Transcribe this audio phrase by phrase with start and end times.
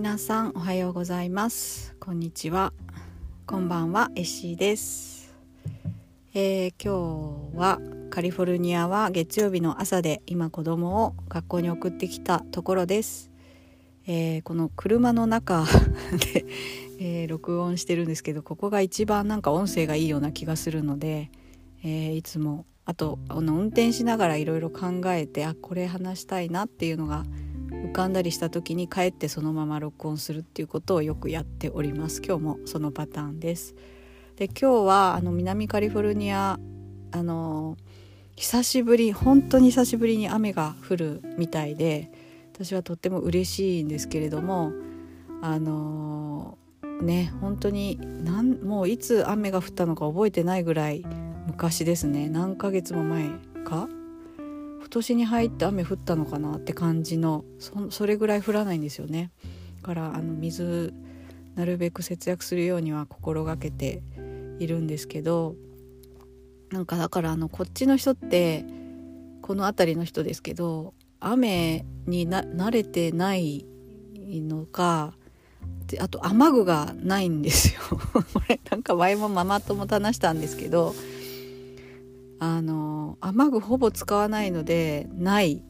[0.00, 1.94] 皆さんおはようございます。
[2.00, 2.72] こんにちは。
[3.44, 4.10] こんばんは。
[4.16, 5.36] エシーです、
[6.32, 7.78] えー、今日は
[8.08, 13.30] カリフォルニアは月曜日の朝で今子供を学校に送ってきたところです、
[14.06, 15.66] えー、この車の中
[16.32, 16.46] で、
[16.98, 21.30] えー、録音してるんですけどここが一番なんか音声がいいような気がするので、
[21.84, 27.26] えいつもあとあの運転しながらいろいろ考えてあこれ話したいなっていうのが
[27.84, 32.22] 浮かんだりした時に帰ってそのまま録音するっていうことをよくやっております。
[32.24, 33.74] 今日もそのパターンです。
[34.36, 36.58] で今日はあの南カリフォルニア
[37.12, 37.76] あの
[38.36, 42.10] 久しぶり本当に久しぶりに雨が降るみたいで
[42.54, 44.72] 私はとっても嬉しいんですけれども
[45.42, 46.56] あの
[47.02, 51.04] ね本当になんもういつ雨が降ったのか覚えてないぐらい
[51.46, 52.28] 昔ですね。
[52.28, 53.28] 何ヶ月も前
[53.64, 53.88] か
[54.90, 57.44] 年に入って雨降ったのかなって感じの
[57.90, 59.30] それぐらい降らないんですよね。
[59.80, 60.92] だからあの水
[61.54, 64.02] なるべく節約するようには心がけて
[64.58, 65.56] いるんですけど
[66.70, 68.64] なんかだからあのこっちの人って
[69.42, 73.66] この辺りの人ですけど雨にな慣れてない
[74.28, 75.14] のか
[75.98, 77.80] あと雨具がないんですよ。
[78.14, 80.94] これなんか前もママ友と話したんですけど
[82.40, 85.62] あの雨具ほぼ使わないのでない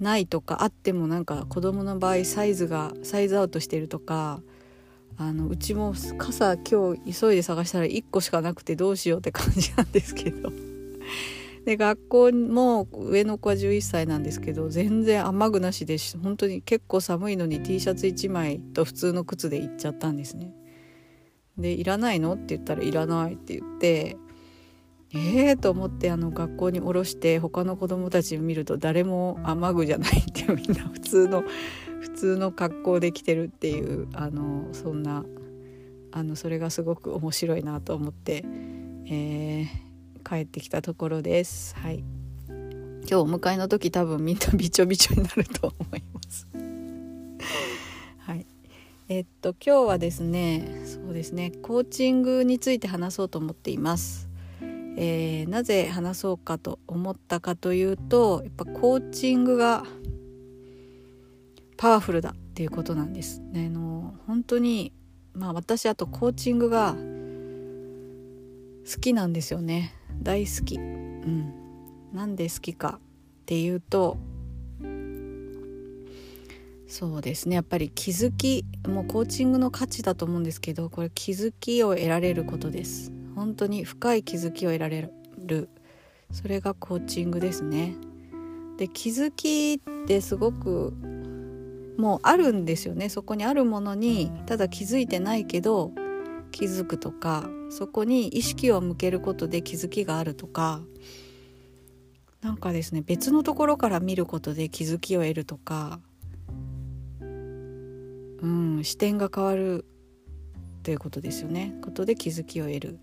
[0.00, 4.40] ないとかあってもなんか子供の場合サイズがサイズアウトしてるとか
[5.18, 10.50] あのうちも傘今日急いで探したら1個しかなくてどうしようって感じなんですけど
[11.66, 20.54] で学校も上の子は11歳なんですけど全然雨具なしで本当に結構寒いのに T シャツ1枚と普通の靴で行っちゃったんですね。
[21.58, 24.16] で「いらないの?」って言ったら「いらない」って言って
[25.12, 31.42] えーと思ってあの学校に降ろして他の子供たちを見ると誰も雨具じゃないってみんな普通の
[32.00, 35.24] 普通の格好で来てるっていうあのそんな
[36.12, 38.44] あのそれがすごく面白いなと思って、
[39.06, 39.68] えー、
[40.24, 41.76] 帰ってきたところです。
[41.76, 42.02] はい、
[42.48, 46.48] 今日お迎えの時多分みんなびちょびちょになると思います。
[48.18, 48.46] はい、
[49.08, 54.29] えっと今日はですねそうですねコーチングについて話そうと思っています。
[55.02, 59.84] えー、なぜ話そうかと思ったかというとやっぱコーチングが
[61.78, 63.40] パワフルだっていうことなんです。
[63.40, 64.92] ね、あの本当に
[65.32, 66.98] まあ私あとコーチングが好
[69.00, 70.76] きなんですよね大好き。
[70.76, 71.50] うん、
[72.12, 73.00] なんで好きかっ
[73.46, 74.18] ていうと
[76.86, 85.68] そうですねやっぱり気づきもうコーチングの価値だと思うんですけどこれ気づきを得られることです本当に深い気づきを得られる。
[86.32, 87.96] それがコーチングですね。
[88.76, 90.94] で気づきってすごく
[91.98, 93.08] もうあるんですよね。
[93.08, 95.92] そこにあるものにただ気づいてないけど
[96.50, 100.80] 気づくとかそこに意識を向けることで気づきがあるとか
[102.40, 106.00] なんかですね別のところから見ることで気づきを得るとか
[107.20, 107.24] う
[108.46, 109.84] ん視点が変わる
[110.82, 111.74] ということですよね。
[111.82, 112.98] ことで気づきを得る。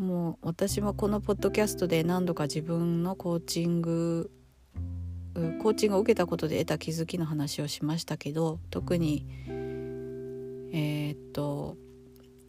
[0.00, 4.30] もう私もこのポッドキャストで何度か自分のコーチング
[5.34, 9.26] コーチングを受けたことで得た気づきの話をしましたけど特に
[10.72, 11.76] えー、っと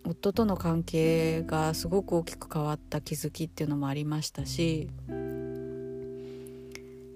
[0.06, 5.12] 夫との関係がすごく大きく変わった気づきっていうのもありましたし、え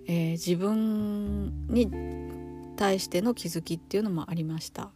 [0.07, 1.89] ー、自分に
[2.75, 4.91] 対しての気づきっていうのもありました。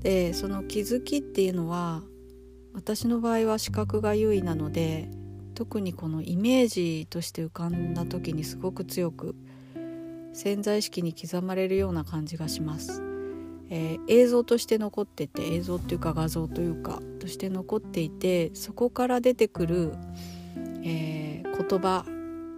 [0.00, 2.02] でその気づきっていうのは
[2.76, 5.08] 私の場合は視覚が優位なので
[5.54, 9.34] 特にこのイメージとして浮かんだ時にすごく強く
[10.34, 13.02] 潜在意識に刻まれるような感じがします、
[13.70, 19.94] えー、映像として残ってて映像っていうか画像というかとして残っていてそこから出てくる、
[20.84, 22.04] えー、言葉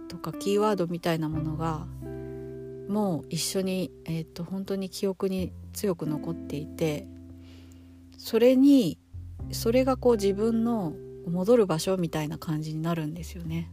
[0.09, 1.87] とかキーワードみたいなものが
[2.89, 7.07] もう一緒に、えーと本当に記憶に強く残っていて
[8.17, 8.97] それに
[9.51, 10.93] それがこう自分の
[11.27, 13.71] 戻る場所みたいな感じになるんですよね。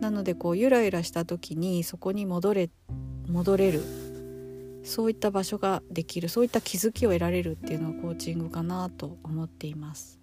[0.00, 2.70] なのでこうゆらゆらした時にそこに戻れ
[3.26, 3.82] 戻れる
[4.84, 10.18] そういった場所ができるそういった気づきを得られるっていうのがコーチングかなと思っています。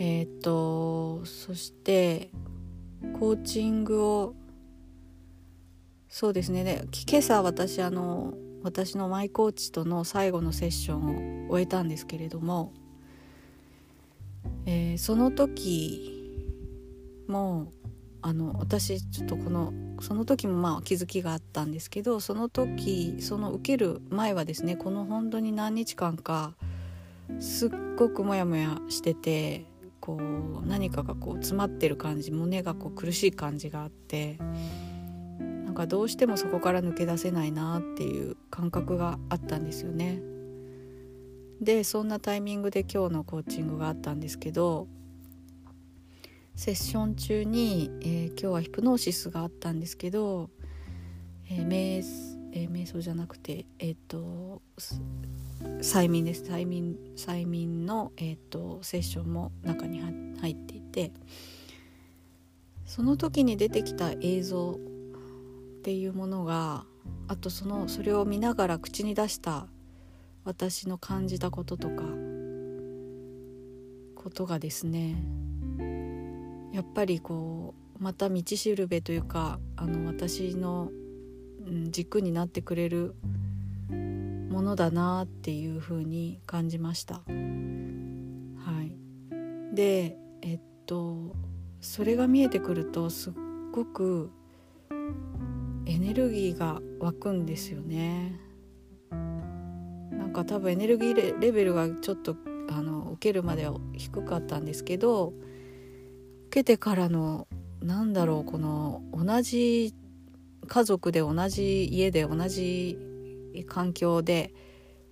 [0.00, 2.30] えっ、とそして
[3.18, 4.34] コーチングを
[6.08, 12.72] そうですねで今朝私あの私のマイコーチとの最後のセッションを終えたんですけれども、
[14.66, 16.14] えー、その時
[17.28, 17.72] も
[18.20, 26.54] あの私ちょっとこのその時もまあ気づきがあったんですけどその時その受ける前はですねこの本当に何日間か
[27.40, 29.66] すっごくモヤモヤしてて
[30.00, 34.38] こう何かがこう詰まってる感じ胸がこう苦しい感じがあって
[35.78, 40.20] かどうしてもそこから抜け出せないなっていう感覚があったんですよね。
[41.60, 44.86] でそんなタイミングで今日のコーチングがあったんですけど
[46.54, 50.50] セッション中に、えー、今日はヒプノーシスがあったんですけど、
[51.50, 52.02] えー、瞑
[52.52, 54.62] えー、瞑想じゃなくてえっ、と
[55.82, 61.12] 催眠です催眠催眠の、えーと、セッションも中に入っていて
[62.86, 64.78] その時に出てきた映像
[65.88, 66.84] っていうものが
[67.28, 69.68] あとそのそれを見ながら口に出した
[70.44, 72.02] 私の感じたこととか
[74.14, 75.16] ことがですね
[76.74, 80.90] やっぱりこうまた道しるべというかあの私の、
[81.88, 83.14] 軸になってくれる
[83.88, 87.14] ものだなっていうふうに感じました。
[87.14, 87.22] は
[88.82, 91.34] い、でえっと
[91.80, 93.32] それが見えてくるとすっ
[93.72, 94.30] ごく
[95.88, 98.38] エネルギーが湧くんですよね。
[99.10, 102.36] なんか多分エネルギーレベルがちょっと
[102.68, 105.32] あの受けるまでは低かったんですけど
[106.48, 107.48] 受けてからの
[107.80, 109.94] なんだろうこの同じ
[110.66, 112.98] 家族で同じ家で同じ
[113.66, 114.52] 環境で、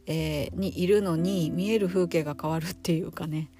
[0.04, 3.50] えー、にいるのに見える風景が変わるっていうかね。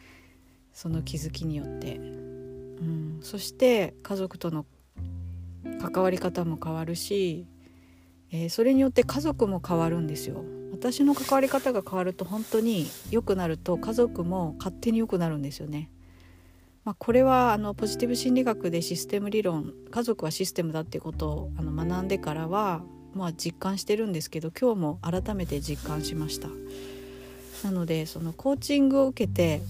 [0.75, 4.67] その気づきによって、うん、そして家族との
[5.81, 7.47] 関わり方も変わるし、
[8.33, 10.45] えー、それによって家族も変わるんですよ。
[10.73, 15.91] 私の関わり方が変わると本当に良くなると家族も勝手に良くなるんですよね。
[16.85, 26.49] まあ、これはあのポジティブ心理学でシステム理論家族はシステムだっていうことをあの学んでからは、まあ、実感してるんですけど今日も改めて実感しました。
[27.65, 29.63] なのでそのコーチングを受けて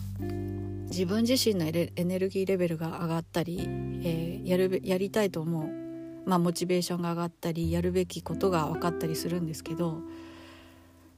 [0.90, 5.85] 自分自身のエネルギーレベルが上がったり、えー、やるやりたいと思う、
[6.26, 10.02] まあ、モチベーションが上がったりやるべきことが分かったりするんですけど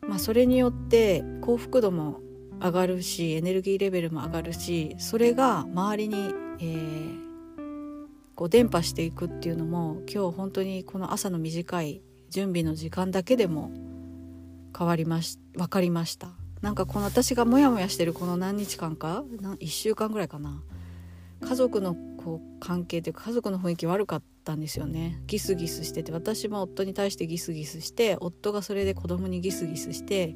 [0.09, 2.21] まあ、それによって幸福度も
[2.61, 7.19] 上がるしエネルギーレベルも上がるしそれが周りに、えー、
[8.35, 13.71] こう伝播していくっていうのも今日本当にこの朝の短い準備の時間だけでも
[14.77, 16.29] 変わりまし分かりました。
[16.61, 19.25] なんかこの私がモヤモヤしてるこの何日間か
[19.61, 20.63] 1週間ぐらいかな。
[21.41, 24.38] 家族のこう関係というか家族の雰囲気悪かった。
[24.49, 25.21] たんですよね。
[25.27, 30.35] ギスギスしてて私も夫に対してギスギスして夫がそれで子供にギスギスして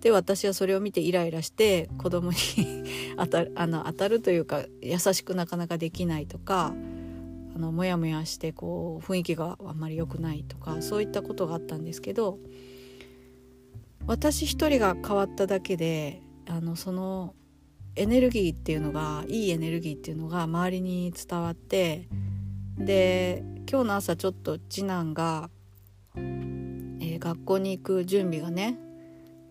[0.00, 2.36] で私はそれを見てイライラして子供に
[3.18, 6.74] 当たるあの当たるというか優しくなかなかできないとか
[7.54, 12.38] あのモヤモヤしてこう雰囲気があんまり良くないとかそういったことがあったんですけど
[14.06, 17.34] 私一人が変わっただけであのその
[17.94, 22.08] エネルギーっていうのがいいエネルギーっていうのが周りに伝わって
[22.78, 25.50] で今日の朝ちょっと次男が、
[26.16, 28.78] えー、学校に行く準備がね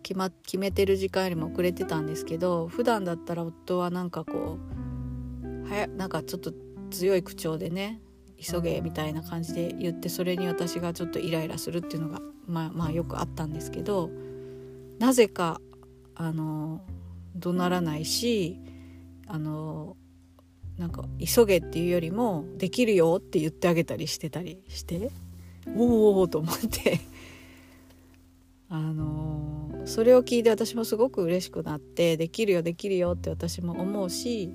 [0.04, 4.58] 決,、ま、決めてる時間よりも遅れてたんですけど普段だったら夫はなんかこ
[5.44, 6.54] うはやなんかちょっと
[6.90, 8.02] 強い口調でね
[8.38, 14.10] 急げみたいな感じで言ってそれに私がちょっとイライラするっていうのがまあまあよくあったんですけど
[15.00, 15.62] なぜか
[16.16, 16.82] あの
[17.36, 18.60] 怒鳴らないし
[19.28, 19.96] あの
[20.82, 25.12] なんか急げっていうよりもできるよって言ってあげたりしてたりして
[25.78, 27.00] おおと思って。
[28.68, 34.50] あのそれを聞いて私もすごく嬉しくなってできるよできるよって私も思うし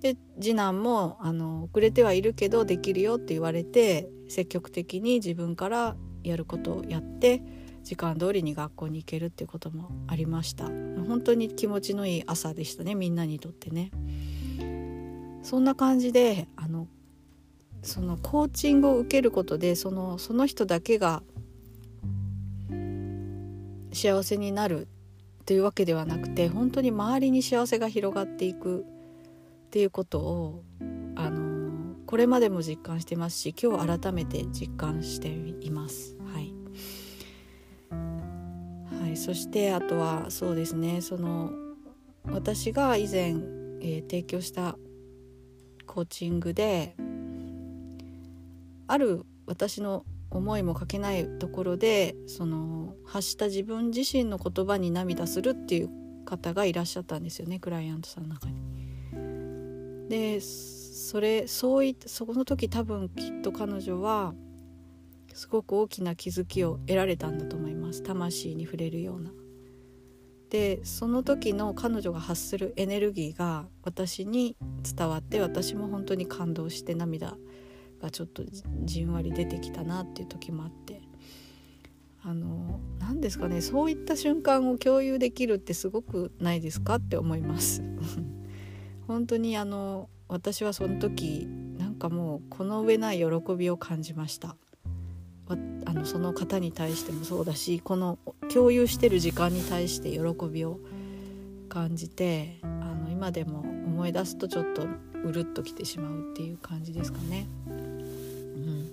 [0.00, 7.42] で次男もあの遅れてはいるけどできるよって言われて積極的に自分からやることをやって
[7.82, 10.66] 時間通りに学校に行けるっていうこともありました。
[10.66, 13.90] 本当に気持ちのいい朝でしたねみんなにとってね。
[15.42, 16.86] そんな感じであの
[17.82, 21.22] そのコーチングを受けることでそのその人だけが
[23.92, 24.88] 幸せになる
[25.42, 28.84] っていうわけではなくて本当に周りに幸せが広がっていく
[29.66, 30.62] っていうことを
[31.16, 36.16] あのこれまでも実感してますし今日改めて実感しています。
[36.32, 36.52] はい。
[39.02, 41.00] はい、そしてあとはそうですね。
[41.00, 41.50] その
[42.30, 43.30] 私が以前、
[43.80, 44.76] えー、提供した
[45.86, 46.96] コーチングで
[48.86, 55.90] ある私の思いもかけないところでその発した自分自身の言葉に涙するっていう
[56.24, 58.62] 方がいらっしゃったんですよねクライアントさんの中に。
[60.08, 64.34] でそれそういそこの時多分きっと彼女は
[65.32, 69.30] すごく大きな気づきを得られたんだと思います魂に触れるような。
[70.52, 74.54] でその時の彼女が発するエネルギーが私に
[74.94, 77.38] 伝わって私も本当に感動して涙
[78.02, 78.42] がちょっと
[78.84, 81.00] じんわり出てきたなっていう時もあって。
[82.24, 87.82] あの何ですかねそういった瞬間を共有できるってすごくないですかって思います。
[89.08, 93.24] 本当にあの私はその時なんかもうこの上ない喜
[93.56, 94.56] びを感じました。
[95.48, 98.18] あのその方に対してもそうだしこの
[98.52, 100.78] 共有してる時間に対して喜びを
[101.68, 104.86] 感じてあの今でも思い出すとちょっと
[105.24, 107.46] うるっときてしまうっていう感じですかね。
[107.66, 108.90] うん、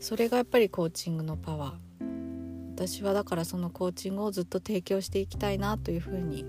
[0.00, 6.44] それがやっぱりコーチングのパワー私はだからそのコーチングをずっと提供していきたいなというふうに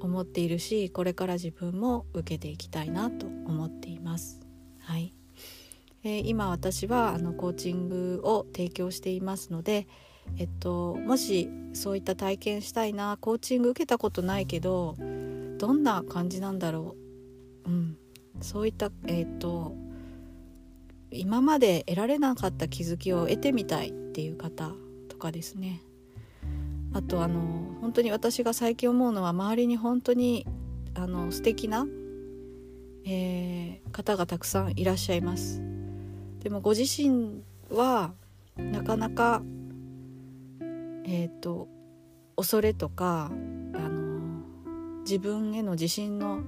[0.00, 4.40] 思っているしこれから自分も受けていきたいなと思っています。
[4.80, 5.12] はい
[6.04, 9.88] えー、今私はあのコーチングを提供していますので、
[10.36, 14.96] えっと、もしそういった体験したいなコーチング受けたことないけど
[15.58, 16.96] どんな感じなんだろ
[17.64, 17.96] う、うん、
[18.40, 19.74] そういった、えっと、
[21.10, 24.72] 今まで得られなかった気づきを得てみたいっていう方
[25.08, 25.82] とかですね。
[26.94, 30.46] あとあの本当に私が最近思うのは周りに本当に
[30.94, 31.86] あの素敵な、
[33.04, 35.62] えー、方がたくさんいらっしゃいます。
[36.40, 38.12] でもご自身は
[38.56, 39.42] なかなか
[41.08, 41.68] えっ、ー、と
[42.36, 43.30] 恐れとか
[43.74, 44.42] あの
[45.00, 46.42] 自分への自信の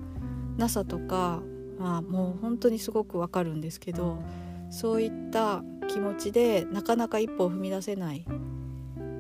[0.58, 1.42] なさとか
[1.78, 4.22] まあもう本当にすごくわかるんですけど
[4.70, 8.26] そういった気持ちでなかなか一歩を踏み出せない、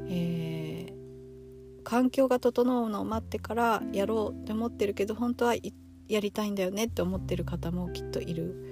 [0.08, 8.66] えー、環境が整うのを待ってからやろうって思ってるけど本当はやりたいんだよねって思ってる方もきっといる。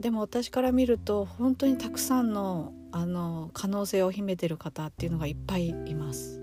[0.00, 6.40] でも私から見ると本当にたくさんのあの可能性を秘めてる方っていうのがいっぱいいます。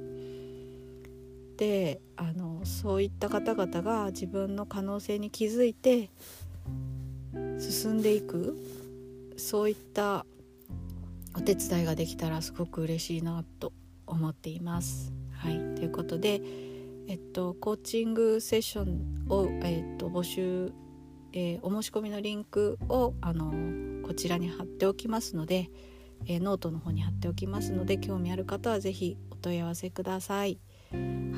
[1.56, 6.10] であのそういった方々が自分の可能性に気づいて
[7.58, 8.58] 進んでいく
[9.38, 10.26] そういった
[11.38, 13.72] お手伝いができたらすごく嬉しいなと
[14.06, 15.14] 思っています。
[15.32, 16.42] はい、ということで、
[17.08, 20.74] えっと、コーチングセッションを、えっと、募集
[21.34, 23.54] えー、お申し込みのリンクをあの
[24.06, 25.70] こちらに貼っておきますので、
[26.26, 30.60] えー、ノートの方に貼っておきますので興味ある方は是非お問い合わせください。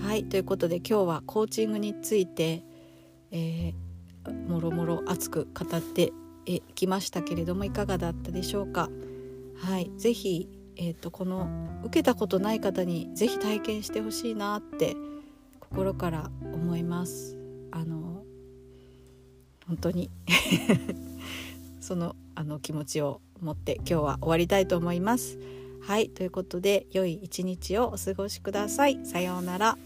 [0.03, 2.63] はいということで今日はコーチングについて、
[3.31, 6.11] えー、もろもろ熱く語って
[6.75, 8.89] きましたけれどもいかがだったでしょうか。
[9.57, 11.47] はい、ぜひ、えーと、とこの
[11.83, 14.95] 受けたことない方に是非体験してほしいなって
[15.59, 17.37] 心から思います。
[17.71, 18.23] あの
[19.67, 20.09] 本当に
[21.79, 25.37] そのあの気持ちを持って今日は終わりたいと思います。
[25.81, 28.99] はいということで良い一日をお過ごしください。
[29.05, 29.77] さようなら。